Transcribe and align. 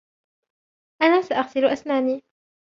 أنا 1.01 1.21
سأغسل 1.21 1.65
أسناني. 1.65 2.23